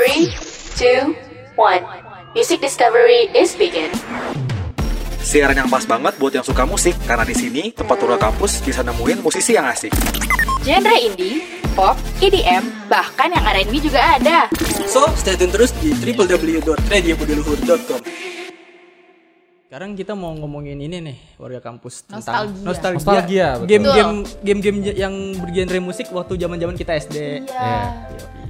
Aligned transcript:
Three, 0.00 0.32
two, 0.80 1.12
one. 1.60 1.84
Music 2.32 2.64
discovery 2.64 3.28
is 3.36 3.52
begin. 3.52 3.92
Siaran 5.20 5.52
yang 5.52 5.68
pas 5.68 5.84
banget 5.84 6.16
buat 6.16 6.32
yang 6.32 6.40
suka 6.40 6.64
musik 6.64 6.96
karena 7.04 7.20
di 7.20 7.36
sini 7.36 7.68
tempat 7.68 8.00
turun 8.00 8.16
kampus 8.16 8.64
bisa 8.64 8.80
nemuin 8.80 9.20
musisi 9.20 9.60
yang 9.60 9.68
asik. 9.68 9.92
Genre 10.64 10.96
indie, 11.04 11.44
pop, 11.76 12.00
EDM, 12.16 12.88
bahkan 12.88 13.28
yang 13.28 13.44
R&B 13.44 13.76
juga 13.76 14.16
ada. 14.16 14.48
So, 14.88 15.04
stay 15.20 15.36
tune 15.36 15.52
terus 15.52 15.76
di 15.84 15.92
www.radiobudiluhur.com 15.92 18.00
Sekarang 19.70 19.94
kita 19.94 20.18
mau 20.18 20.34
ngomongin 20.34 20.82
ini 20.82 20.98
nih 20.98 21.16
warga 21.38 21.62
kampus 21.62 22.02
tentang 22.02 22.50
Nostalgia. 22.58 22.90
nostalgia, 22.90 23.48
game-game 23.62 24.12
game-game 24.42 24.78
yang 24.90 25.14
bergenre 25.38 25.78
musik 25.78 26.10
waktu 26.10 26.34
zaman-zaman 26.34 26.74
kita 26.74 26.98
SD. 26.98 27.46
Iya. 27.46 27.78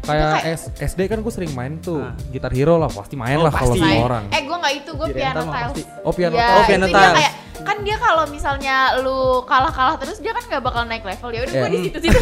Kayak 0.01 0.49
S- 0.57 0.73
SD 0.73 1.13
kan 1.13 1.21
gue 1.21 1.29
sering 1.29 1.53
main 1.53 1.77
tuh 1.77 2.01
Ah. 2.01 2.17
gitar 2.33 2.49
hero 2.49 2.81
lah 2.81 2.89
pasti 2.89 3.21
main 3.21 3.37
Oh, 3.37 3.45
lah 3.45 3.53
kalau 3.53 3.77
semua 3.77 4.01
orang. 4.01 4.33
Eh 4.33 4.41
gue 4.41 4.57
nggak 4.57 4.75
itu, 4.75 4.91
gue 4.91 5.09
piano 5.13 5.41
tiles. 5.45 5.53
pasti. 5.53 5.83
Oh 6.01 6.13
piano 6.17 6.33
Ya, 6.33 6.41
tiles. 6.41 6.57
Oh, 6.57 6.65
piano 6.65 6.87
tiles. 6.89 7.13
kayak 7.15 7.33
kan 7.61 7.77
dia 7.85 7.97
kalau 8.01 8.25
misalnya 8.27 8.77
lu 8.99 9.19
kalah-kalah 9.45 10.01
terus 10.01 10.17
dia 10.17 10.33
kan 10.33 10.41
nggak 10.43 10.63
bakal 10.65 10.89
naik 10.89 11.05
level 11.05 11.29
ya 11.29 11.41
udah 11.45 11.53
Iya. 11.53 11.61
gue 11.61 11.69
di 11.71 11.81
situ-situ 11.85 12.17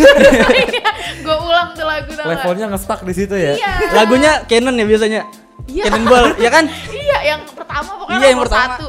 gue 1.22 1.36
ulang 1.38 1.70
tuh 1.70 1.86
lagu 1.86 2.10
tau? 2.10 2.26
Levelnya 2.26 2.66
nge-stuck 2.66 3.06
di 3.06 3.14
situ 3.14 3.34
ya. 3.36 3.54
iya 3.54 3.70
Lagunya 3.94 4.42
Canon 4.42 4.74
ya 4.74 4.82
biasanya. 4.84 5.22
Iya. 5.68 5.84
Cannonball, 5.86 6.26
ya 6.44 6.50
kan? 6.50 6.64
iya 6.88 7.18
yang 7.28 7.40
pertama 7.46 7.90
pokoknya 7.94 8.16
Iya, 8.16 8.26
yang 8.26 8.40
pertama. 8.40 8.74
satu 8.74 8.88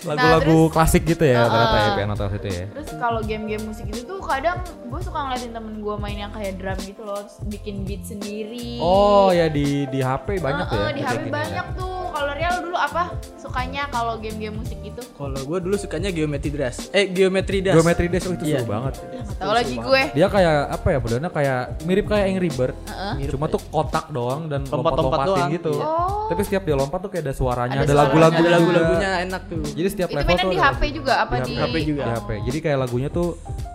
Lagu-lagu 0.00 0.40
terus- 0.62 0.72
klasik 0.72 1.02
gitu 1.04 1.20
ya 1.22 1.36
Uh-uh. 1.38 1.50
ternyata 1.50 1.76
ya 1.76 1.90
piano 1.92 2.14
tiles 2.14 2.34
itu 2.34 2.48
ya. 2.48 2.64
terus 2.70 2.88
kalau 2.96 3.20
game-game 3.20 3.60
musik 3.62 3.86
itu 3.86 4.00
tuh 4.02 4.18
kadang 4.20 4.56
gue 4.62 5.00
suka 5.00 5.18
ngeliatin 5.20 5.52
temen 5.52 5.74
gue 5.76 5.94
main 5.98 6.18
yang 6.18 6.32
kayak 6.32 6.54
drum 6.56 6.78
gitu 6.80 7.02
loh 7.02 7.18
terus 7.18 7.36
bikin 7.44 7.82
beat 7.82 8.02
sendiri 8.02 8.78
Oh 8.78 9.28
ya 9.30 9.50
di 9.50 9.84
di 9.84 9.98
HP 9.98 10.38
banyak 10.38 10.64
Heeh, 10.66 10.80
ya. 10.80 10.88
di 10.92 11.02
HP 11.02 11.24
banyak 11.28 11.66
ya. 11.66 11.76
tuh 11.76 11.97
kalau 12.18 12.32
Real 12.34 12.54
dulu 12.58 12.74
apa 12.74 13.02
sukanya 13.38 13.86
kalau 13.88 14.18
game-game 14.18 14.50
musik 14.52 14.74
gitu 14.80 14.98
Kalau 15.14 15.38
gue 15.38 15.58
dulu 15.60 15.74
sukanya 15.74 16.10
Geometry 16.10 16.50
Dash. 16.50 16.90
Eh, 16.90 17.06
Geometry 17.06 17.58
Dash. 17.60 17.74
Geometry 17.74 18.06
Dash 18.08 18.26
oh 18.26 18.34
itu 18.34 18.44
Iya. 18.44 18.58
seru 18.58 18.66
banget. 18.68 18.94
tahu 19.38 19.52
lagi 19.52 19.74
gue 19.78 20.02
Dia 20.12 20.26
kayak 20.26 20.54
apa 20.68 20.86
ya 20.88 20.98
modelnya 20.98 21.30
kayak 21.30 21.60
mirip 21.84 22.06
kayak 22.06 22.24
Angry 22.28 22.50
Bird. 22.50 22.74
Heeh. 22.84 23.30
Cuma 23.30 23.46
tuh 23.46 23.62
kotak 23.64 24.10
doang 24.10 24.50
dan 24.50 24.66
Lompat-lompat 24.66 24.98
lompat-lompatin 24.98 25.38
doang. 25.38 25.50
gitu. 25.52 25.72
Iya. 25.72 25.86
Oh. 25.86 26.26
Tapi 26.28 26.40
setiap 26.42 26.62
dia 26.64 26.76
lompat 26.76 26.98
tuh 27.00 27.08
kayak 27.08 27.22
ada 27.22 27.34
suaranya, 27.34 27.78
Ada 27.80 27.94
lagu-lagu 27.94 28.36
Ada 28.36 28.50
lagu-lagunya 28.52 29.10
enak 29.22 29.42
tuh. 29.46 29.62
Jadi 29.64 29.88
setiap 29.88 30.08
itu 30.08 30.16
level 30.18 30.34
tuh 30.36 30.50
di 30.50 30.58
HP 30.58 30.80
juga 30.92 31.12
apa 31.22 31.34
Di 31.38 31.46
di, 31.46 31.54
HP 31.56 31.76
juga. 31.86 32.02
Di 32.02 32.10
HP. 32.12 32.28
Jadi 32.44 32.58
kayak 32.60 32.78
lagunya 32.78 33.08
tuh 33.08 33.26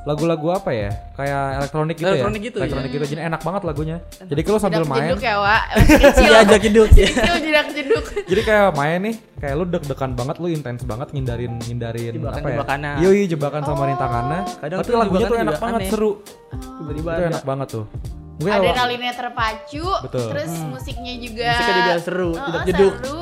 lagu-lagu 0.04 0.48
apa 0.52 0.70
ya? 0.70 0.92
Kayak 1.14 1.44
elektronik 1.64 1.96
gitu 1.96 2.10
Elektronik 2.10 2.42
ya. 2.42 2.46
gitu, 2.46 2.58
elektronik 2.60 2.84
iya. 2.86 2.96
gitu. 3.00 3.06
Jadi 3.10 3.22
enak 3.24 3.42
banget 3.42 3.62
lagunya. 3.64 3.98
Jadi 4.20 4.42
kalau 4.44 4.60
sambil 4.60 4.84
main 4.84 5.08
jeduk 5.08 5.24
ya 5.24 5.36
Wak 5.40 5.64
masih 5.74 5.98
kecil 6.06 6.24
Iya, 6.24 6.38
ajak 6.44 6.62
hidup. 6.62 6.88
kecil 6.92 7.36
jeduk 7.74 8.04
Jadi 8.34 8.50
kayak 8.50 8.74
main 8.74 9.00
nih, 9.00 9.16
kayak 9.38 9.54
lu 9.54 9.66
deg-degan 9.70 10.12
banget, 10.18 10.36
lu 10.42 10.48
intens 10.50 10.82
banget 10.82 11.08
ngindarin 11.14 11.54
ngindarin 11.62 12.02
apa 12.02 12.10
ya? 12.10 12.18
Jebakan-jebakannya. 12.18 12.92
Yoi, 13.06 13.22
jebakan 13.30 13.62
sama 13.62 13.84
rintangannya. 13.86 14.40
Kadang 14.58 14.78
Tapi 14.82 14.90
tuh 14.90 14.98
lagunya 14.98 15.22
tuh 15.22 15.38
jebakan 15.38 15.46
enak 15.46 15.60
banget, 15.62 15.78
aneh. 15.78 15.90
seru. 15.94 16.12
Tiba-tiba 16.50 17.12
Itu 17.14 17.24
enak 17.30 17.44
banget 17.46 17.68
tuh. 17.70 17.86
Mungkin 18.34 18.50
adrenalinnya 18.50 19.14
terpacu 19.14 19.86
Betul. 20.10 20.28
terus 20.34 20.50
musiknya 20.66 21.14
juga 21.22 21.54
Musiknya 21.54 21.76
juga 21.78 21.94
seru, 22.02 22.30
Heeh, 22.34 22.46
jedak-jeduk. 22.50 22.94
seru. 22.98 23.22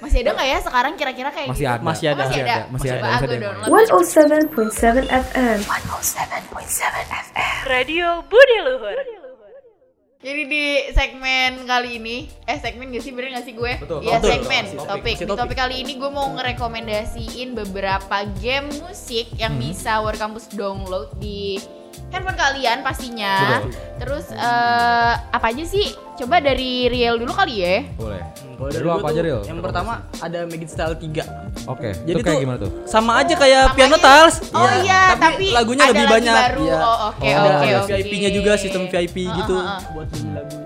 masih 0.00 0.24
ada 0.24 0.30
nggak 0.32 0.48
ya 0.48 0.58
sekarang 0.64 0.92
kira-kira 0.96 1.28
kayak 1.28 1.48
masih 1.52 1.60
gitu? 1.60 1.76
ada. 1.76 1.84
Masih 1.84 2.06
ada. 2.08 2.24
masih 2.24 2.40
ada 2.40 2.56
Masih 2.72 2.88
ada. 2.88 3.04
Masih 3.04 3.20
ada 3.20 3.28
yang 3.28 3.60
download 3.60 3.92
107.7 4.00 5.04
FM. 5.12 5.58
Jadi 10.20 10.42
di 10.46 10.64
segmen 10.92 11.64
kali 11.64 11.96
ini, 11.96 12.28
eh 12.44 12.60
segmen 12.60 12.92
gak 12.92 13.00
sih 13.00 13.08
bener 13.08 13.32
gak 13.32 13.46
sih 13.48 13.56
gue? 13.56 13.72
Betul, 13.80 14.04
Iya 14.04 14.20
betul. 14.20 14.30
segmen, 14.36 14.62
Topik, 14.68 14.84
topik. 14.84 15.16
Di 15.16 15.24
topik. 15.26 15.56
kali 15.56 15.74
ini 15.80 15.96
gue 15.96 16.10
mau 16.12 16.28
ngerekomendasiin 16.30 17.56
beberapa 17.56 18.28
game 18.36 18.68
musik 18.78 19.32
yang 19.34 19.56
Hmm. 19.56 19.64
bisa 19.64 19.96
War 19.98 20.12
Campus 20.12 20.44
download 20.52 21.08
di 21.16 21.56
handphone 22.12 22.36
kalian 22.36 22.84
pastinya. 22.84 23.64
Betul. 23.64 23.72
Terus 23.96 24.26
eh, 24.30 25.14
apa 25.16 25.46
aja 25.48 25.64
sih? 25.64 25.88
Coba 26.20 26.36
dari 26.36 26.84
Riel 26.86 27.16
dulu 27.16 27.32
kali 27.32 27.54
ya. 27.58 27.80
Boleh. 27.96 28.20
Hmm, 28.20 28.54
Kalau 28.60 28.68
Dari 28.68 28.84
apa 28.92 29.08
aja, 29.08 29.20
Ril? 29.24 29.40
Yang 29.40 29.58
pertama 29.64 29.92
ada 30.20 30.38
Magic 30.44 30.68
Style 30.68 30.94
3. 30.94 31.24
Oke. 31.64 31.90
Jadi 31.96 32.12
itu 32.12 32.20
kayak 32.20 32.28
tuh- 32.30 32.42
gimana 32.44 32.58
tuh? 32.60 32.70
Sama 32.84 33.12
aja 33.16 33.34
kayak 33.34 33.62
Sama 33.64 33.74
Piano 33.74 33.96
aja. 33.96 34.04
Tiles. 34.04 34.36
Oh 34.52 34.70
iya, 34.84 35.02
tapi, 35.16 35.46
lagunya 35.48 35.82
ada 35.82 35.90
lebih 35.90 36.04
lagi 36.04 36.14
banyak. 36.14 36.36
Baru. 36.44 36.60
Iya. 36.62 36.76
Oh, 36.76 36.98
oke, 37.08 37.24
Oh, 37.24 37.40
oke, 37.40 37.66
ada 37.66 37.78
oke. 37.80 37.92
VIP-nya 37.96 38.30
juga 38.30 38.52
sistem 38.54 38.82
VIP 38.84 39.16
gitu 39.24 39.56
Heeh, 39.56 39.64
heeh. 39.66 39.80
buat 39.90 40.06
beli 40.06 40.28
lagu. 40.30 40.56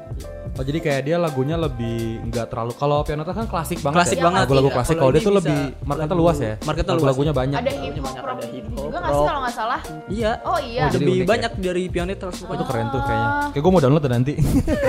Oh 0.55 0.63
jadi 0.63 0.79
kayak 0.79 1.03
dia 1.03 1.17
lagunya 1.17 1.59
lebih 1.59 2.23
nggak 2.25 2.47
terlalu 2.47 2.73
kalau 2.75 3.03
piano 3.03 3.23
Tiles 3.23 3.35
kan 3.37 3.49
klasik 3.51 3.83
banget 3.83 3.99
Klasik 3.99 4.19
ya. 4.19 4.25
banget, 4.25 4.41
Lagu-lagu 4.47 4.69
iya. 4.69 4.77
klasik. 4.79 4.95
Kalau 4.95 5.11
dia 5.11 5.19
tuh 5.21 5.35
lebih 5.35 5.59
marketnya 5.83 6.07
lagu- 6.09 6.23
luas 6.23 6.39
ya. 6.39 6.55
marketnya 6.61 6.85
luas. 6.87 7.01
Lagu-lagunya 7.03 7.33
banyak. 7.35 7.59
Ada 7.59 7.73
hip 7.75 7.83
hop 7.83 8.05
banyak, 8.05 8.23
rock 8.23 8.37
ada 8.37 8.47
hip 8.47 8.67
hop, 8.69 8.85
juga 8.85 8.97
nggak 8.97 9.11
sih 9.11 9.27
kalau 9.27 9.41
nggak 9.43 9.57
salah? 9.57 9.81
Iya. 10.07 10.33
Oh 10.43 10.59
iya. 10.63 10.83
Oh, 10.85 10.91
lebih 10.95 11.07
unik 11.09 11.19
ya? 11.19 11.27
banyak 11.27 11.53
dari 11.59 11.83
Piano 11.91 12.13
Tiles 12.13 12.39
pokoknya. 12.39 12.55
Itu 12.55 12.65
keren 12.65 12.87
tuh 12.89 13.01
kayaknya. 13.03 13.29
Kayak 13.51 13.63
gue 13.63 13.73
mau 13.73 13.83
download 13.83 14.05
nanti. 14.07 14.33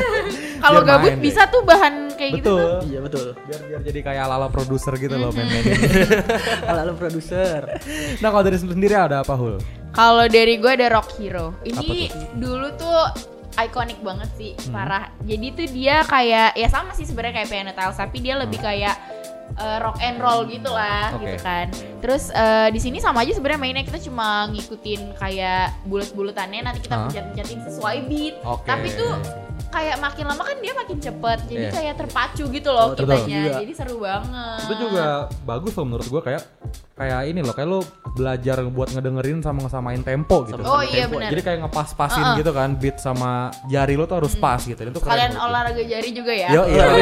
Kalau 0.64 0.80
gabut 0.82 1.02
main 1.04 1.18
deh. 1.18 1.24
bisa 1.24 1.42
tuh 1.46 1.62
bahan 1.62 1.94
kayak 2.16 2.32
gitu 2.36 2.56
Betul. 2.56 2.70
Iya 2.86 3.00
betul. 3.02 3.28
biar 3.40 3.62
biar 3.66 3.82
jadi 3.82 4.00
kayak 4.02 4.22
ala-ala 4.24 4.48
produser 4.48 4.94
gitu 4.96 5.14
loh 5.14 5.30
main-main. 5.30 5.66
Ala-ala 6.70 6.94
produser. 6.94 7.62
nah 8.22 8.30
kalau 8.30 8.44
dari 8.44 8.58
sendiri 8.58 8.94
ada 8.94 9.22
apa 9.22 9.34
Hul? 9.34 9.58
Kalau 9.92 10.26
dari 10.26 10.58
gue 10.58 10.72
ada 10.72 10.88
Rock 10.92 11.18
Hero. 11.18 11.58
Ini 11.62 12.10
dulu 12.36 12.70
tuh 12.72 13.00
ikonik 13.58 14.00
banget 14.00 14.30
sih, 14.36 14.52
parah. 14.68 15.08
Jadi 15.24 15.48
tuh 15.52 15.68
dia 15.70 16.04
kayak 16.04 16.54
ya 16.54 16.68
sama 16.68 16.92
sih 16.92 17.04
sebenarnya 17.04 17.44
kayak 17.44 17.50
Piano 17.50 17.72
Tiles, 17.72 17.96
tapi 17.96 18.18
dia 18.20 18.36
lebih 18.36 18.60
kayak 18.60 18.96
eh, 19.56 19.78
rock 19.80 20.02
and 20.02 20.20
roll 20.20 20.44
gitu 20.44 20.68
lah, 20.68 21.16
Oke. 21.16 21.24
gitu 21.24 21.38
kan. 21.40 21.72
Terus 22.04 22.28
eh, 22.30 22.68
di 22.70 22.80
sini 22.80 22.98
sama 23.00 23.24
aja 23.24 23.32
sebenarnya 23.32 23.62
mainnya 23.62 23.84
kita 23.84 24.02
cuma 24.04 24.50
ngikutin 24.52 25.16
kayak 25.16 25.72
bulat-bulatannya 25.88 26.62
nanti 26.66 26.80
kita 26.84 26.96
Hah? 26.98 27.04
pencet-pencetin 27.08 27.60
sesuai 27.64 27.98
beat. 28.12 28.36
Oke. 28.44 28.68
Tapi 28.68 28.88
tuh 28.92 29.14
kayak 29.72 30.00
makin 30.00 30.24
lama 30.28 30.44
kan 30.44 30.58
dia 30.60 30.72
makin 30.72 30.98
cepet, 31.00 31.40
jadi 31.52 31.66
Iya. 31.68 31.72
kayak 31.72 31.94
terpacu 32.00 32.44
gitu 32.48 32.70
loh 32.72 32.96
Betul. 32.96 33.12
kitanya. 33.12 33.60
Jadi 33.60 33.74
seru 33.76 33.98
banget. 34.00 34.60
Itu 34.68 34.74
juga 34.88 35.06
bagus 35.44 35.72
loh 35.76 35.86
menurut 35.88 36.08
gue 36.08 36.22
kayak 36.24 36.42
kayak 36.96 37.28
ini 37.28 37.44
loh 37.44 37.52
kayak 37.52 37.68
lo 37.68 37.84
belajar 38.16 38.64
buat 38.72 38.88
ngedengerin 38.96 39.44
sama 39.44 39.68
ngesamain 39.68 40.00
tempo 40.00 40.48
gitu. 40.48 40.64
Oh 40.64 40.80
iya 40.80 41.12
benar. 41.12 41.28
Jadi 41.28 41.42
kayak 41.44 41.60
ngepas-pasin 41.68 42.24
Uh-uh. 42.24 42.40
gitu 42.40 42.52
kan 42.56 42.72
beat 42.80 43.04
sama 43.04 43.52
jari 43.68 44.00
lo 44.00 44.08
tuh 44.08 44.24
harus 44.24 44.32
pas 44.40 44.64
gitu. 44.64 44.80
Itu. 44.80 45.04
Kalian 45.04 45.36
olahraga 45.36 45.84
jari 45.84 46.10
juga 46.16 46.32
ya? 46.32 46.56
Yo, 46.56 46.64
iya. 46.72 46.88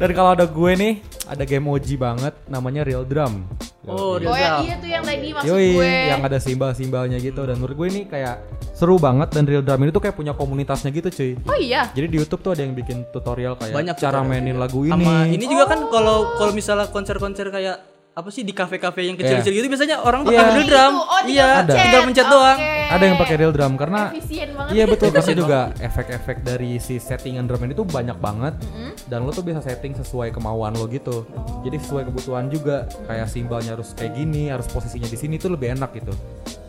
Dan 0.00 0.10
kalau 0.12 0.36
ada 0.36 0.44
gue 0.44 0.72
nih, 0.76 0.94
ada 1.24 1.44
game 1.48 1.64
OG 1.64 1.88
banget 1.96 2.36
namanya 2.44 2.84
Real 2.84 3.08
Drum. 3.08 3.48
Oh. 3.80 4.20
Oh 4.20 4.36
ya, 4.36 4.60
Drum. 4.60 4.68
iya 4.68 4.74
tuh 4.76 4.88
yang 4.92 5.04
tadi 5.04 5.28
maksud 5.32 5.48
Yoi, 5.48 5.68
gue. 5.72 5.92
yang 6.12 6.20
ada 6.20 6.36
simbal-simbalnya 6.36 7.16
gitu 7.16 7.48
dan 7.48 7.56
menurut 7.56 7.76
gue 7.80 7.88
ini 7.88 8.02
kayak 8.04 8.36
seru 8.76 9.00
banget 9.00 9.32
dan 9.32 9.48
Real 9.48 9.64
Drum 9.64 9.80
ini 9.80 9.90
tuh 9.90 10.04
kayak 10.04 10.16
punya 10.16 10.36
komunitasnya 10.36 10.92
gitu 10.92 11.08
cuy. 11.08 11.32
Oh 11.48 11.56
iya. 11.56 11.88
Jadi 11.96 12.06
di 12.06 12.16
YouTube 12.20 12.44
tuh 12.44 12.52
ada 12.52 12.60
yang 12.60 12.76
bikin 12.76 13.08
tutorial 13.08 13.56
kayak 13.56 13.72
Banyak 13.72 13.96
cara 13.96 14.20
tutorial 14.20 14.28
mainin 14.28 14.56
juga. 14.56 14.62
lagu 14.68 14.80
ini. 14.84 14.92
Sama 14.92 15.14
ini 15.26 15.44
juga 15.48 15.64
kan 15.64 15.80
kalau 15.88 16.16
kalau 16.36 16.52
misalnya 16.52 16.86
konser-konser 16.92 17.48
kayak 17.48 17.76
apa 18.20 18.28
sih 18.28 18.44
di 18.44 18.52
kafe-kafe 18.52 19.00
yang 19.02 19.16
kecil-kecil 19.16 19.52
gitu 19.52 19.66
biasanya 19.66 20.04
orang 20.04 20.22
pakai 20.22 20.36
Iya. 20.36 20.44
pedal 20.46 20.64
drum. 20.64 20.92
Itu, 20.92 21.02
oh, 21.02 21.20
iya, 21.24 21.48
Ada. 21.60 21.72
tinggal 21.74 22.00
pencet 22.04 22.26
doang. 22.28 22.58
Oke. 22.60 22.76
Ada 22.90 23.04
yang 23.06 23.16
pakai 23.16 23.34
real 23.38 23.52
drum 23.52 23.72
karena 23.74 24.00
Efisien 24.10 24.48
banget. 24.52 24.72
Iya 24.74 24.84
betul 24.84 25.08
karena 25.08 25.32
juga 25.32 25.60
efek-efek 25.78 26.36
dari 26.42 26.70
si 26.76 26.94
settingan 26.98 27.44
drum 27.46 27.62
ini 27.62 27.72
tuh 27.72 27.86
banyak 27.86 28.18
banget 28.18 28.54
dan 29.06 29.22
lo 29.22 29.30
tuh 29.30 29.42
bisa 29.42 29.58
setting 29.58 29.94
sesuai 29.94 30.30
kemauan 30.30 30.74
lo 30.74 30.84
gitu. 30.86 31.24
Jadi 31.62 31.76
sesuai 31.78 32.04
kebutuhan 32.06 32.46
juga 32.46 32.84
kayak 33.06 33.26
simbalnya 33.26 33.78
harus 33.78 33.94
kayak 33.94 34.12
gini, 34.14 34.50
harus 34.50 34.66
posisinya 34.66 35.06
di 35.06 35.16
sini 35.16 35.34
tuh 35.36 35.54
lebih 35.54 35.72
enak 35.74 35.90
gitu. 35.96 36.12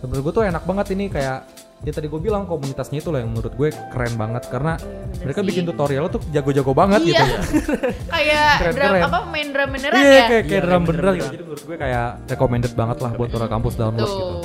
Menurut 0.01 0.21
gue 0.29 0.33
tuh 0.33 0.45
enak 0.45 0.63
banget 0.65 0.93
ini 0.93 1.09
kayak 1.09 1.45
ya 1.81 1.91
tadi 1.91 2.05
gue 2.05 2.19
bilang 2.19 2.45
komunitasnya 2.45 2.97
itu 2.97 3.09
loh 3.09 3.17
yang 3.17 3.29
menurut 3.29 3.51
gue 3.51 3.69
keren 3.89 4.13
banget 4.13 4.43
karena 4.47 4.77
mereka 5.17 5.39
sih. 5.39 5.47
bikin 5.49 5.63
tutorial 5.65 6.05
tuh 6.07 6.21
jago-jago 6.29 6.71
banget 6.71 7.01
Iya. 7.03 7.09
gitu. 7.09 7.25
kayak 8.13 8.53
Keren, 8.55 8.73
drum 8.75 8.85
keren. 8.87 9.01
apa 9.01 9.17
main 9.25 9.47
drum 9.49 9.69
beneran 9.71 9.97
Iya 9.97 10.05
ya? 10.05 10.21
kayak 10.23 10.43
kayak 10.43 10.45
Iya, 10.45 10.59
drum 10.61 10.81
bener, 10.81 10.87
beneran 10.87 11.11
bener. 11.11 11.17
gitu. 11.17 11.31
Jadi 11.31 11.43
menurut 11.43 11.63
gue 11.65 11.75
kayak 11.77 12.07
recommended 12.27 12.73
banget 12.73 12.97
lah 12.99 13.11
buat 13.11 13.29
orang 13.31 13.49
kampus 13.51 13.73
download 13.75 14.05
gitu. 14.05 14.35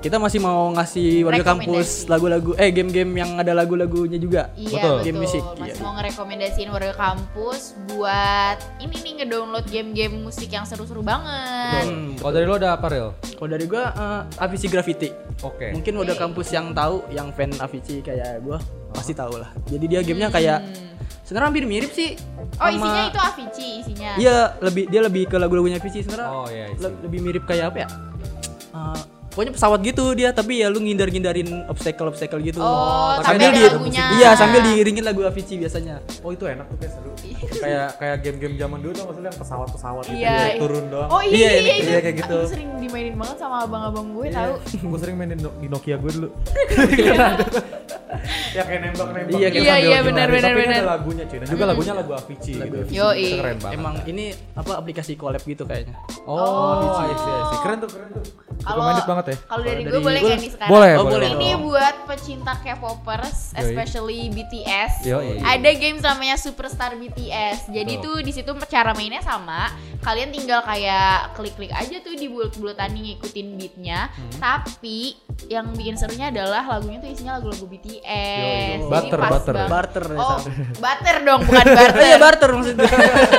Kita 0.00 0.16
masih 0.16 0.40
mau 0.40 0.72
ngasih 0.72 1.28
warga 1.28 1.44
kampus 1.44 2.08
lagu-lagu 2.08 2.56
eh 2.56 2.72
game-game 2.72 3.20
yang 3.20 3.36
ada 3.36 3.52
lagu-lagunya 3.52 4.16
juga. 4.16 4.48
Iya 4.56 4.80
Betul. 4.80 4.80
betul. 4.80 4.96
Game 5.04 5.18
musik, 5.20 5.42
Masih 5.44 5.76
iya. 5.76 5.84
mau 5.84 5.92
ngerekomendasiin 5.92 6.68
warga 6.72 6.94
kampus 6.96 7.60
buat 7.84 8.56
ini 8.80 8.96
nih 8.96 9.12
ngedownload 9.20 9.66
game-game 9.68 10.24
musik 10.24 10.48
yang 10.48 10.64
seru-seru 10.64 11.04
banget. 11.04 11.84
Hmm. 11.84 12.16
Kalau 12.16 12.32
dari 12.32 12.46
lo 12.48 12.56
ada 12.56 12.80
apa 12.80 12.86
Real? 12.88 13.12
Kalau 13.36 13.48
dari 13.50 13.68
gua 13.68 13.92
eh, 13.92 14.20
Avicii 14.40 14.68
Graffiti. 14.68 15.12
Oke. 15.44 15.68
Mungkin 15.70 15.92
warga 15.94 16.16
kampus 16.16 16.48
yang 16.48 16.72
tahu, 16.72 17.04
yang 17.10 17.28
fan 17.30 17.52
Avicii 17.54 18.00
kayak 18.00 18.40
gua 18.40 18.56
pasti 18.90 19.12
tahu 19.12 19.36
lah. 19.36 19.52
Jadi 19.68 19.84
dia 19.84 20.00
gamenya 20.00 20.32
kayak 20.32 20.64
sebenarnya 21.22 21.48
hampir 21.52 21.64
mirip 21.68 21.92
sih. 21.92 22.16
Hmm. 22.16 22.56
Oh 22.56 22.66
sama- 22.66 22.72
isinya 22.72 23.02
itu 23.04 23.20
Avicii 23.20 23.72
isinya. 23.84 24.10
Iya, 24.16 24.36
lebih 24.64 24.84
dia 24.88 25.00
lebih 25.04 25.28
ke 25.28 25.36
lagu-lagunya 25.36 25.76
Avicii 25.76 26.00
sebenarnya. 26.02 26.32
Oh, 26.32 26.48
iya, 26.48 26.72
isi. 26.72 26.80
le- 26.80 26.98
lebih 27.04 27.20
mirip 27.20 27.44
kayak 27.44 27.68
apa 27.68 27.84
ya? 27.84 27.88
Eh, 28.70 29.00
pokoknya 29.30 29.52
pesawat 29.52 29.80
gitu 29.80 30.04
dia 30.12 30.30
tapi 30.30 30.58
ya 30.58 30.66
lu 30.66 30.78
ngindar-ngindarin 30.78 31.46
obstacle-obstacle 31.66 32.38
gitu. 32.40 32.58
Oh, 32.58 33.14
Pakai 33.16 33.24
tapi 33.24 33.38
dia 33.38 33.46
ada 33.46 33.56
di- 33.56 33.66
lagunya. 33.70 34.04
Iya, 34.12 34.30
sambil 34.34 34.60
diiringin 34.60 35.02
lagu 35.02 35.22
Avicii 35.22 35.56
biasanya. 35.56 36.02
Oh 36.20 36.30
itu 36.30 36.44
enak 36.44 36.66
tuh 36.66 36.76
kayak 36.76 36.92
seru. 36.92 37.10
kayak 37.52 37.88
kayak 37.96 38.16
game-game 38.20 38.54
zaman 38.56 38.78
dulu 38.80 38.92
tuh 38.92 39.04
maksudnya 39.06 39.30
yang 39.30 39.38
pesawat-pesawat 39.38 40.04
gitu 40.04 40.18
Iya. 40.18 40.34
ya, 40.34 40.58
turun 40.58 40.84
doang. 40.88 41.08
Oh 41.08 41.20
iya, 41.20 41.30
Iya, 41.30 41.50
iya, 41.52 41.60
iya, 41.72 41.74
iya, 41.86 41.98
kayak 42.00 42.16
gitu. 42.18 42.36
Aku 42.36 42.50
sering 42.50 42.70
dimainin 42.76 43.14
banget 43.14 43.36
sama 43.38 43.56
abang-abang 43.62 44.06
gue 44.12 44.26
tahu. 44.28 44.52
gue 44.60 44.98
sering 44.98 45.16
main 45.16 45.30
di, 45.30 45.38
No- 45.38 45.56
di 45.56 45.66
Nokia 45.66 45.96
gue 45.96 46.10
dulu. 46.10 46.28
ya 48.50 48.62
kayak 48.64 48.80
nembak-nembak. 48.84 49.30
Iya, 49.32 49.48
gitu 49.48 49.62
iya, 49.62 49.72
sambil 49.72 49.86
iya, 49.86 49.94
lari. 49.94 50.08
benar, 50.08 50.26
Tapi 50.26 50.36
benar, 50.36 50.52
benar. 50.52 50.74
ada 50.76 50.90
lagunya 50.90 51.24
cuy. 51.24 51.38
Dan 51.38 51.46
juga 51.48 51.64
lagunya 51.64 51.94
lagu 51.94 52.10
Avicii 52.12 52.54
gitu. 52.58 52.76
Yoi. 52.90 53.22
Itu 53.22 53.36
keren 53.38 53.56
banget. 53.58 53.76
Emang 53.78 53.94
ini 54.04 54.24
apa 54.52 54.72
aplikasi 54.74 55.12
collab 55.14 55.42
gitu 55.42 55.62
kayaknya. 55.64 55.94
Oh, 56.24 56.98
iya 57.00 57.14
iya 57.14 57.42
sih. 57.46 57.58
Keren 57.62 57.78
tuh, 57.78 57.88
keren 57.88 58.08
tuh. 58.12 58.24
Kalau 58.60 58.82
banget 59.02 59.26
ya. 59.26 59.36
Kalau 59.44 59.62
dari 59.62 59.82
gue 59.82 60.00
boleh 60.00 60.20
kayak 60.20 60.38
ini 60.38 60.48
sekarang. 60.48 60.70
Boleh, 60.70 60.92
Oh, 60.92 61.04
boleh. 61.04 61.14
boleh. 61.16 61.28
Ini 61.32 61.48
buat 61.58 61.94
pecinta 62.04 62.52
K-popers, 62.56 63.38
Yoi. 63.50 63.60
especially 63.62 64.20
BTS. 64.28 64.92
Yoi. 65.04 65.40
Ada 65.40 65.70
games 65.74 66.02
namanya 66.02 66.36
Superstar 66.36 66.92
BTS. 66.94 67.68
Jadi 67.68 67.98
Tuh. 67.98 68.16
tuh 68.16 68.16
di 68.20 68.32
situ 68.32 68.50
cara 68.66 68.92
mainnya 68.92 69.20
sama. 69.20 69.72
Kalian 70.00 70.30
tinggal 70.30 70.60
kayak 70.60 71.34
klik-klik 71.34 71.70
aja 71.70 72.00
tuh 72.00 72.12
di 72.12 72.26
bulat-bulatan 72.26 72.92
ngikutin 72.92 73.46
beatnya. 73.54 74.08
Hmm. 74.08 74.32
Tapi 74.36 75.16
yang 75.48 75.72
bikin 75.72 75.96
serunya 75.96 76.28
adalah 76.28 76.64
lagunya 76.66 77.00
tuh 77.00 77.08
isinya 77.08 77.36
lagu-lagu 77.36 77.64
BTS. 77.64 78.00
Yoi. 78.04 78.60
Jadi 78.76 78.88
Butter, 78.88 79.18
pas 79.18 79.30
butter. 79.30 79.54
banget. 79.54 79.70
Barter 79.70 80.04
Oh, 80.12 80.38
butter 80.76 81.16
dong, 81.22 81.40
bukan 81.44 81.64
barter. 81.78 81.96
Oh 81.96 82.06
iya 82.06 82.18
barter 82.18 82.50
maksudnya. 82.50 82.88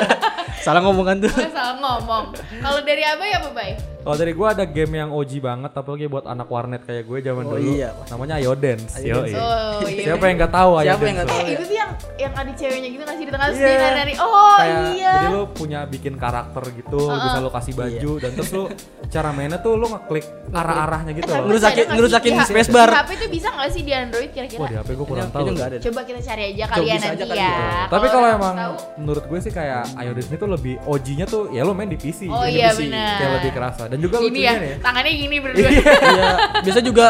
Salah 0.66 0.82
ngomongan 0.82 1.18
tuh. 1.22 1.32
Salah 1.50 1.78
ngomong. 1.78 2.38
Kalau 2.38 2.80
dari 2.82 3.02
Abah 3.02 3.26
ya 3.26 3.38
apa, 3.38 3.50
Bay? 3.52 3.74
Kalau 4.02 4.18
dari 4.18 4.34
gue 4.34 4.48
ada 4.48 4.64
game 4.64 4.94
yang 4.96 5.10
OG 5.10 5.32
banget, 5.40 5.72
apalagi 5.72 6.06
buat 6.06 6.26
anak 6.26 6.48
warnet 6.48 6.82
kayak 6.82 7.06
gue 7.06 7.22
zaman 7.22 7.44
Oh, 7.44 7.54
dulu. 7.54 7.70
iya. 7.72 7.94
Namanya 8.08 8.36
Ayo 8.36 8.54
Dance. 8.54 8.98
Ayo 8.98 9.22
Yoi. 9.22 9.30
Dance. 9.30 9.38
Oh, 9.38 9.86
iya. 9.86 10.04
Siapa 10.04 10.24
yang 10.26 10.36
nggak 10.36 10.50
tahu 10.52 10.72
Ayo 10.74 10.86
Siapa 10.88 10.90
yang 10.98 10.98
Dance 10.98 11.14
nggak 11.14 11.28
tuh? 11.28 11.38
tahu? 11.38 11.46
Eh, 11.46 11.54
itu 11.54 11.64
tuh 11.64 11.78
yang 11.78 11.90
yang 12.18 12.34
ada 12.34 12.52
ceweknya 12.52 12.90
gitu 12.90 13.02
nggak 13.02 13.16
sih 13.16 13.26
di 13.26 13.32
tengah 13.32 13.48
Iya. 13.48 13.58
screen 13.58 13.94
dari 13.96 14.14
oh 14.16 14.56
kayak 14.56 14.78
iya. 14.92 15.14
jadi 15.16 15.28
lu 15.28 15.44
punya 15.52 15.80
bikin 15.84 16.14
karakter 16.16 16.64
gitu 16.72 17.00
bisa 17.10 17.38
lu 17.40 17.50
kasih 17.50 17.74
baju 17.74 18.12
dan 18.18 18.30
terus 18.32 18.52
lu 18.52 18.64
cara 19.08 19.30
mainnya 19.32 19.58
tuh 19.58 19.74
lu 19.74 19.88
ngeklik 19.88 20.26
arah-arahnya 20.52 21.12
gitu 21.14 21.28
loh. 21.28 21.46
Ngerusakin- 21.48 21.88
ngerusakin 21.92 22.32
sih? 22.32 22.40
Di 22.40 22.46
space 22.48 22.70
H- 22.70 22.74
bar. 22.74 22.90
Di 22.90 22.98
HP 22.98 23.12
tuh 23.18 23.30
bisa 23.32 23.48
nggak 23.50 23.70
sih 23.70 23.82
di 23.82 23.92
Android 23.92 24.30
kira-kira? 24.32 24.60
Wah 24.60 24.70
di 24.70 24.78
HP 24.78 24.90
gue 24.92 25.08
kurang 25.08 25.30
tahu. 25.30 25.46
Coba 25.82 26.00
kita 26.04 26.20
cari 26.24 26.44
aja 26.48 26.64
kalian 26.70 26.98
nanti 27.00 27.26
ya. 27.32 27.54
Tapi 27.88 28.06
kalau 28.08 28.28
emang 28.32 28.56
menurut 28.98 29.24
gue 29.24 29.40
sih 29.40 29.52
kayak 29.52 29.94
Ayo 29.94 30.12
Dance 30.14 30.30
itu 30.32 30.48
lebih 30.48 30.74
OG-nya 30.84 31.26
tuh 31.28 31.50
ya 31.50 31.62
lu 31.62 31.74
main 31.74 31.86
di 31.88 31.98
PC. 31.98 32.26
Oh 32.28 32.42
Di 32.44 32.56
iya, 32.56 32.70
PC. 32.72 32.88
benar. 32.88 33.14
Kayak 33.18 33.32
lebih 33.38 33.52
kerasa 33.52 33.84
dan 33.92 33.98
juga 34.00 34.16
gini 34.24 34.28
lucunya 34.32 34.48
ya, 34.48 34.54
nih 34.56 34.72
ya. 34.72 34.78
tangannya 34.80 35.12
gini 35.20 35.36
berdua. 35.44 35.70
Iya, 35.72 36.30
biasa 36.64 36.80
juga 36.80 37.06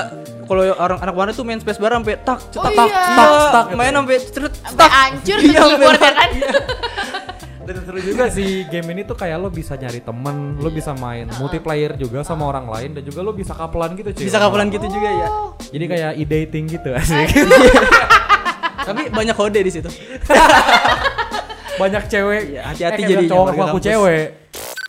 kalau 0.49 0.63
orang 0.75 0.99
anak 0.99 1.13
warnet 1.15 1.35
tuh 1.37 1.45
main 1.45 1.61
space 1.61 1.77
bar 1.77 1.93
sampai 1.93 2.17
tak 2.25 2.39
cetak 2.49 2.59
Oh 2.59 2.71
tak 2.75 2.87
iya. 2.89 3.03
tak 3.15 3.31
tak 3.53 3.65
main 3.77 3.93
sampai 3.93 4.17
ceret 4.19 4.53
Sampai 4.59 4.89
hancur 4.89 5.37
tuh 5.37 5.47
Iya, 5.47 5.61
keyboardnya 5.63 6.11
kan. 6.11 6.29
Dan 7.61 7.75
seru 7.87 7.99
juga 8.01 8.25
sih 8.27 8.65
game 8.67 8.87
ini 8.91 9.01
tuh 9.05 9.13
kayak 9.15 9.37
lo 9.37 9.47
bisa 9.47 9.77
nyari 9.77 10.01
temen, 10.01 10.57
lo 10.59 10.67
bisa 10.67 10.91
main 10.97 11.29
multiplayer 11.39 11.93
juga 11.95 12.25
sama 12.25 12.49
orang 12.49 12.65
lain 12.67 12.97
dan 12.97 13.03
juga 13.05 13.21
lo 13.21 13.31
bisa 13.31 13.53
kapelan 13.53 13.95
gitu 13.95 14.11
cuy. 14.11 14.25
bisa 14.27 14.41
kapelan 14.41 14.67
gitu 14.73 14.89
juga 14.89 15.07
ya. 15.07 15.27
Jadi 15.69 15.85
kayak 15.87 16.11
e-dating 16.19 16.65
gitu 16.67 16.89
asik. 16.99 17.31
Tapi 18.81 19.13
banyak 19.13 19.35
kode 19.37 19.61
di 19.61 19.71
situ. 19.71 19.87
Banyak 21.79 22.03
cewek. 22.11 22.41
Iya, 22.49 22.61
hati-hati 22.65 23.01
eh, 23.01 23.07
jadinya 23.07 23.29
cowok 23.29 23.47
aku 23.71 23.79
cewek. 23.79 24.25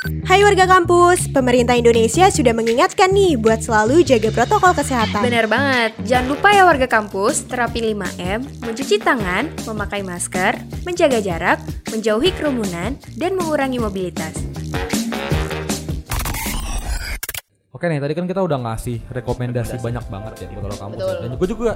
Hai 0.02 0.42
warga 0.42 0.66
kampus, 0.66 1.30
pemerintah 1.30 1.78
Indonesia 1.78 2.26
sudah 2.26 2.50
mengingatkan 2.50 3.14
nih 3.14 3.38
buat 3.38 3.62
selalu 3.62 4.02
jaga 4.02 4.34
protokol 4.34 4.74
kesehatan. 4.74 5.22
Bener 5.22 5.46
banget, 5.46 5.94
jangan 6.02 6.26
lupa 6.26 6.50
ya 6.50 6.66
warga 6.66 6.90
kampus, 6.90 7.46
terapi 7.46 7.94
5M, 7.94 8.66
mencuci 8.66 8.98
tangan, 8.98 9.54
memakai 9.62 10.02
masker, 10.02 10.58
menjaga 10.82 11.22
jarak, 11.22 11.62
menjauhi 11.94 12.34
kerumunan, 12.34 12.98
dan 13.14 13.38
mengurangi 13.38 13.78
mobilitas. 13.78 14.34
Oke 17.82 17.90
nih, 17.90 17.98
tadi 17.98 18.14
kan 18.14 18.30
kita 18.30 18.38
udah 18.38 18.62
ngasih 18.62 19.02
rekomendasi 19.10 19.74
banyak 19.82 20.06
banget 20.06 20.32
ya 20.38 20.46
di 20.46 20.54
Betul 20.54 20.78
Kampus. 20.78 20.98
Betul. 21.02 21.16
Dan 21.18 21.30
gue 21.34 21.48
juga 21.50 21.70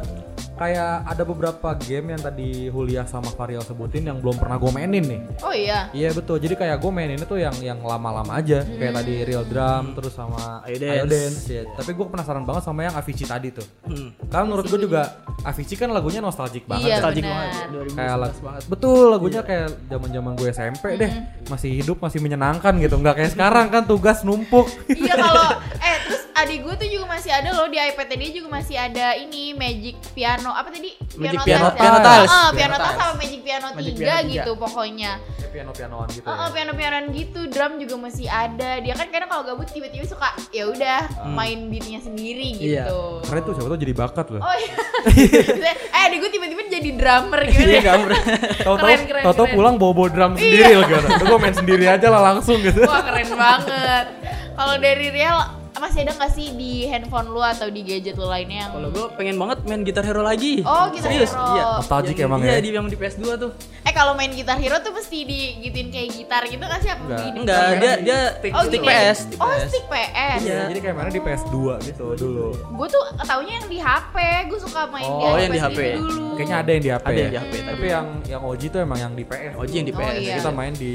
kayak 0.57 0.93
ada 1.03 1.23
beberapa 1.27 1.69
game 1.77 2.15
yang 2.15 2.23
tadi 2.23 2.49
Hulia 2.71 3.03
sama 3.05 3.27
Varial 3.29 3.61
sebutin 3.61 4.07
yang 4.07 4.23
belum 4.23 4.39
pernah 4.39 4.55
gue 4.55 4.71
mainin 4.71 5.03
nih. 5.03 5.21
Oh 5.43 5.51
iya. 5.51 5.91
Iya 5.91 6.15
betul. 6.15 6.39
Jadi 6.39 6.55
kayak 6.55 6.79
gue 6.79 6.93
mainin 6.95 7.19
itu 7.19 7.35
yang 7.35 7.59
yang 7.59 7.83
lama-lama 7.83 8.39
aja, 8.39 8.63
kayak 8.63 8.95
tadi 8.95 9.15
Real 9.27 9.43
Drum 9.45 9.99
terus 9.99 10.15
sama 10.15 10.63
Ayo 10.63 10.79
Ayo 10.79 11.11
Dance. 11.11 11.11
Dance. 11.11 11.43
ya. 11.51 11.63
Tapi 11.75 11.91
gue 11.91 12.07
penasaran 12.07 12.47
banget 12.47 12.63
sama 12.63 12.81
yang 12.87 12.95
Avicii 12.95 13.27
tadi 13.27 13.49
tuh. 13.51 13.67
Hmm. 13.83 14.15
Karena 14.31 14.45
menurut 14.47 14.67
gue 14.71 14.81
juga 14.81 15.03
Avicii 15.43 15.75
kan 15.75 15.91
lagunya 15.91 16.23
nostalgic 16.23 16.71
banget. 16.71 16.87
Iya, 16.87 16.89
ya. 16.89 16.97
Nostalgic 17.03 17.25
banget. 17.27 17.51
Kayak 17.51 17.67
2011 17.75 18.23
lag- 18.23 18.39
banget. 18.41 18.63
betul 18.71 19.05
lagunya 19.11 19.41
kayak 19.43 19.69
zaman-zaman 19.91 20.33
gue 20.39 20.49
SMP 20.55 20.85
deh. 20.95 21.11
Masih 21.51 21.71
hidup, 21.75 21.99
masih 21.99 22.23
menyenangkan 22.23 22.79
gitu. 22.79 22.95
Nggak 22.95 23.15
kayak 23.19 23.31
sekarang 23.35 23.67
kan 23.75 23.83
tugas 23.83 24.23
numpuk. 24.23 24.71
Iya 24.87 25.15
kalau 25.19 25.47
eh 25.77 25.96
adik 26.37 26.59
gue 26.61 26.75
tuh 26.77 26.89
juga 26.91 27.07
masih 27.09 27.31
ada 27.31 27.49
loh 27.51 27.65
di 27.65 27.79
iPad 27.79 28.07
dia 28.13 28.31
juga 28.31 28.49
masih 28.53 28.77
ada 28.77 29.07
ini 29.15 29.53
Magic 29.53 29.97
Piano 30.13 30.51
apa 30.51 30.69
tadi? 30.69 30.93
Magic 31.15 31.39
Tiles 31.39 31.47
Piano- 31.47 31.65
ya? 31.67 31.75
Piano 31.75 31.97
Oh, 31.97 32.03
Tiles. 32.03 32.29
oh, 32.29 32.37
Piano 32.47 32.53
Piano 32.53 32.77
Tiles 32.77 32.85
Tiles. 32.87 33.01
sama 33.01 33.15
Magic 33.17 33.41
Piano 33.43 33.67
3 33.67 33.75
Magic 33.75 33.95
Piano 33.95 34.21
tiga. 34.21 34.33
gitu 34.37 34.51
pokoknya. 34.55 35.13
Kayak 35.17 35.51
piano-pianoan 35.55 36.09
gitu. 36.11 36.27
Oh, 36.27 36.31
ya. 36.31 36.39
oh 36.39 36.49
piano-pianoan 36.51 37.05
gitu, 37.11 37.41
drum 37.47 37.73
juga 37.79 37.95
masih 37.99 38.27
ada. 38.27 38.71
Dia 38.79 38.93
kan 38.93 39.09
kadang 39.09 39.29
kalau 39.31 39.43
gabut 39.47 39.65
tiba-tiba 39.67 40.05
suka 40.05 40.29
ya 40.51 40.65
udah 40.67 41.01
main 41.27 41.59
beatnya 41.67 41.99
sendiri 41.99 42.53
Iya. 42.53 42.85
gitu. 42.85 43.01
Keren 43.25 43.43
tuh 43.43 43.53
siapa 43.55 43.69
tuh 43.69 43.79
jadi 43.79 43.95
bakat 43.95 44.27
loh. 44.29 44.41
Oh 44.41 44.55
iya. 44.55 44.75
eh 45.89 46.03
adik 46.03 46.19
gue 46.19 46.31
tiba-tiba 46.31 46.61
jadi 46.69 46.91
drummer 46.93 47.41
gitu. 47.47 47.65
Iya, 47.67 47.81
gambar. 47.83 48.11
Tahu-tahu 48.67 48.77
keren, 48.83 49.01
keren, 49.07 49.23
tahu-tahu. 49.25 49.47
Iya. 49.47 49.55
pulang 49.57 49.75
bawa-bawa 49.77 50.09
drum 50.11 50.33
sendiri 50.35 50.73
loh 50.75 50.85
gitu. 50.85 51.09
Gue 51.25 51.39
main 51.39 51.55
sendiri 51.55 51.85
aja 51.87 52.07
lah 52.07 52.21
langsung 52.27 52.61
gitu. 52.61 52.85
Wah 52.85 53.01
keren 53.01 53.31
banget. 53.31 54.07
Kalau 54.53 54.75
dari 54.77 55.09
Real 55.11 55.39
masih 55.79 56.01
ada 56.03 56.13
nggak 56.15 56.31
sih 56.31 56.47
di 56.53 56.71
handphone 56.85 57.29
lu 57.29 57.39
atau 57.39 57.67
di 57.67 57.81
gadget 57.81 58.15
lu 58.15 58.25
lainnya 58.25 58.65
yang 58.65 58.73
Kalau 58.73 58.89
gue 58.89 59.07
pengen 59.15 59.37
banget 59.37 59.59
main 59.63 59.83
gitar 59.83 60.03
hero 60.03 60.21
lagi. 60.21 60.61
Oh, 60.61 60.89
Guitar 60.89 61.07
Serius? 61.07 61.31
Hero. 61.31 61.47
Iya. 61.51 61.65
Nostalgic 61.77 62.15
Yang- 62.15 62.27
emang 62.27 62.41
iya, 62.41 62.51
ya. 62.51 62.59
di 62.59 62.69
yang 62.71 62.87
di 62.87 62.97
PS2 62.97 63.25
tuh. 63.37 63.51
Eh 63.83 63.93
kalau 63.93 64.13
main 64.13 64.31
gitar 64.31 64.57
hero 64.57 64.77
tuh 64.79 64.91
mesti 64.91 65.19
digituin 65.23 65.89
kayak 65.89 66.09
gitar 66.13 66.43
gitu 66.45 66.59
nggak 66.59 66.81
sih 66.81 66.89
apa 66.89 67.01
Enggak. 67.01 67.19
begini? 67.19 67.39
Enggak, 67.39 67.63
dia 67.77 67.93
dia 67.99 68.19
Oh, 68.51 68.63
stick 68.63 68.81
gini. 68.81 68.89
PS. 68.89 69.17
stick 69.23 69.39
Oh 69.39 69.51
stick 69.63 69.85
PS. 69.87 70.41
Iya. 70.43 70.61
Jadi 70.67 70.81
kayak 70.81 70.97
mana 70.97 71.09
di 71.09 71.21
PS2 71.21 71.55
gitu 71.85 72.07
dulu. 72.15 72.47
Gue 72.73 72.89
tuh 72.89 73.03
taunya 73.21 73.55
yang 73.55 73.67
di 73.67 73.79
HP. 73.79 74.17
Gue 74.47 74.59
suka 74.59 74.81
main 74.87 75.05
di 75.05 75.13
Oh, 75.15 75.31
iPad 75.31 75.41
yang 75.41 75.53
di 75.53 75.61
HP. 75.61 75.79
dulu. 75.97 76.25
Kayaknya 76.37 76.57
ada 76.57 76.71
yang 76.71 76.83
di 76.83 76.91
HP. 76.91 77.07
Ada 77.07 77.13
ya? 77.13 77.19
yang 77.19 77.29
di 77.29 77.39
HP, 77.39 77.53
Tapi 77.53 77.67
tapi- 77.69 77.89
yang 77.89 78.07
yang 78.27 78.41
OG 78.43 78.63
tuh 78.69 78.81
emang 78.81 78.99
yang 78.99 79.13
di 79.13 79.25
PS. 79.25 79.53
OG 79.55 79.73
yang 79.73 79.87
di 79.87 79.93
Oh, 79.93 79.99
PS. 79.99 80.17
iya. 80.19 80.35
Kita 80.37 80.51
main 80.51 80.73
di 80.75 80.95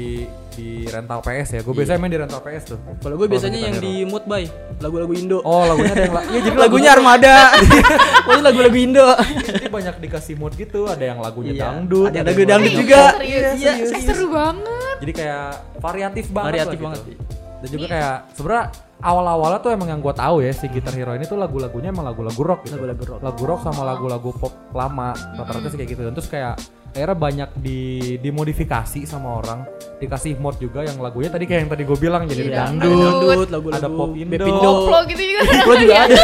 di 0.52 0.84
rental 0.84 1.24
PS 1.24 1.48
ya. 1.50 1.60
Gue 1.62 1.72
biasanya 1.72 1.96
main 1.98 2.12
di 2.12 2.20
rental 2.20 2.40
PS 2.40 2.64
tuh. 2.66 2.78
Kalau 3.00 3.16
gue 3.16 3.24
biasanya 3.24 3.56
Gitar 3.56 3.66
yang 3.66 3.76
Hero. 3.80 3.88
di 3.88 3.94
mood 4.04 4.24
by 4.26 4.44
lagu-lagu 4.82 5.14
Indo. 5.14 5.38
Oh 5.40 5.62
lagunya 5.64 5.92
ada 5.92 6.02
yang 6.02 6.14
la- 6.14 6.26
Iya 6.32 6.40
jadi 6.42 6.56
lagunya 6.58 6.90
Armada. 6.92 7.36
Pokoknya 8.26 8.44
lagu-lagu 8.44 8.76
Indo. 8.76 9.06
Jadi 9.40 9.68
banyak 9.68 9.94
dikasih 10.00 10.34
mood 10.34 10.52
gitu. 10.54 10.84
Ada 10.84 11.04
yang 11.06 11.18
lagunya 11.18 11.52
Iya. 11.52 11.62
dangdut. 11.64 12.10
Ada 12.10 12.12
yang 12.12 12.18
yang 12.18 12.26
lagu 12.28 12.42
dangdut 12.44 12.74
juga. 12.76 13.00
Iya, 13.18 13.38
serius. 13.54 13.88
serius. 13.88 14.04
Seru 14.04 14.26
banget. 14.28 14.96
Jadi 14.98 15.12
kayak 15.14 15.46
variatif 15.78 16.24
banget 16.28 16.48
Variatif 16.52 16.78
lah 16.78 16.84
banget. 16.84 17.00
gitu. 17.06 17.22
Dan 17.62 17.68
juga 17.70 17.86
kayak 17.88 18.14
sebenarnya 18.34 18.64
awal-awalnya 18.98 19.58
tuh 19.58 19.70
emang 19.70 19.88
yang 19.88 20.00
gue 20.00 20.10
tahu 20.12 20.36
ya 20.40 20.50
si 20.50 20.66
Guitar 20.66 20.90
Hero 20.92 21.12
ini 21.12 21.24
tuh 21.24 21.34
lagu-lagunya 21.34 21.88
emang 21.88 22.02
lagu-lagu 22.04 22.38
rock 22.38 22.66
gitu. 22.66 22.74
Lagu-lagu 22.74 23.02
rock. 23.06 23.20
Lagu 23.22 23.42
rock 23.44 23.60
sama 23.62 23.82
lagu-lagu 23.84 24.30
pop 24.32 24.50
lama. 24.70 25.14
Rata-rata 25.32 25.66
sih 25.66 25.78
kayak 25.78 25.90
gitu. 25.90 26.02
Dan 26.02 26.12
terus 26.12 26.26
kayak 26.26 26.58
akhirnya 26.92 27.16
banyak 27.16 27.50
di 27.56 27.80
dimodifikasi 28.16 29.04
sama 29.04 29.40
orang 29.40 29.64
dikasih 29.96 30.36
mod 30.36 30.58
juga 30.58 30.82
yang 30.82 30.98
lagunya 30.98 31.26
tadi 31.26 31.44
kayak 31.44 31.60
yang 31.64 31.70
tadi 31.70 31.82
gue 31.82 31.96
bilang 31.96 32.26
jadi 32.26 32.42
Iya. 32.44 32.56
dangdut 32.58 32.92
Dangdut, 32.92 33.48
lagu-lagu 33.48 33.68
ada 33.72 33.88
pop 33.88 34.10
Indo. 34.12 34.44
Koplo 34.44 34.98
gitu 35.06 35.22
juga. 35.24 35.40
Juga 35.72 35.96
ada 36.04 36.16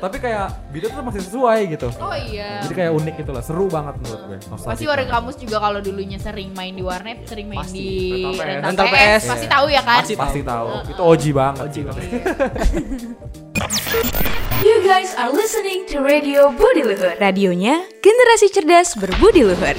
tapi 0.00 0.16
kayak 0.16 0.72
beatnya 0.72 0.96
tuh 0.96 1.04
masih 1.04 1.20
sesuai 1.22 1.58
gitu 1.70 1.88
Oh 2.00 2.16
iya. 2.16 2.64
jadi 2.64 2.72
kayak 2.74 2.92
unik 2.96 3.14
gitu 3.20 3.30
lah 3.30 3.44
seru 3.44 3.68
banget 3.68 4.00
menurut 4.00 4.20
gue 4.24 4.36
Pasti 4.40 4.48
Nostalgic 4.50 4.86
warga 4.88 4.96
banget. 4.98 5.12
kampus 5.14 5.34
juga 5.36 5.56
kalau 5.60 5.78
dulunya 5.78 6.16
sering 6.16 6.50
main 6.50 6.72
di 6.72 6.80
warnet, 6.80 7.18
sering 7.24 7.46
main 7.46 7.60
Pasti. 7.60 7.76
di 7.76 7.88
Rental 8.32 8.32
PS. 8.32 8.64
rental, 8.64 8.86
PS, 8.88 9.22
pasti 9.28 9.44
Iya. 9.44 9.52
tahu 9.52 9.66
ya 9.68 9.82
kan? 9.84 10.00
Pasti 10.00 10.14
pasti 10.16 10.40
tahu 10.42 10.66
itu 10.88 11.02
OG 11.04 11.22
banget 11.30 11.60
OG 11.62 11.70
sih. 11.70 11.82
banget. 11.84 12.02
You 14.60 14.76
guys 14.82 15.12
are 15.14 15.28
listening 15.30 15.84
to 15.88 16.00
Radio 16.00 16.48
Budi 16.50 16.80
Luhur. 16.82 17.16
Radionya 17.16 17.80
generasi 18.00 18.48
cerdas 18.48 18.92
berbudi 18.94 19.40
luhur. 19.42 19.76